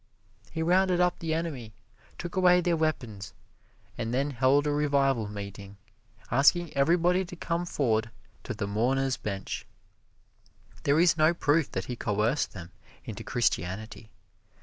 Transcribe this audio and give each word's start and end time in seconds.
He 0.51 0.63
rounded 0.63 0.99
up 0.99 1.19
the 1.19 1.31
enemy, 1.35 1.75
took 2.17 2.35
away 2.35 2.59
their 2.59 2.75
weapons, 2.75 3.35
and 3.99 4.11
then 4.11 4.31
held 4.31 4.65
a 4.65 4.71
revival 4.71 5.27
meeting, 5.27 5.77
asking 6.31 6.75
everybody 6.75 7.23
to 7.23 7.35
come 7.35 7.67
forward 7.67 8.09
to 8.45 8.55
the 8.55 8.65
mourners' 8.65 9.17
bench. 9.17 9.67
There 10.85 10.99
is 10.99 11.17
no 11.19 11.35
proof 11.35 11.71
that 11.73 11.85
he 11.85 11.95
coerced 11.95 12.53
them 12.53 12.71
into 13.05 13.23
Christianity. 13.23 14.09